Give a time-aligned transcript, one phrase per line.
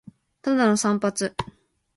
[0.41, 1.15] ただの散髪